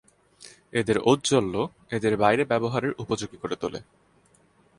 এদের 0.73 0.97
ঔজ্জ্বল্য 1.01 1.55
এদের 1.91 2.13
বাইরে 2.17 2.43
ব্যবহারের 2.45 2.93
উপযোগী 2.99 3.37
করে 3.37 3.55
তোলে। 3.55 3.79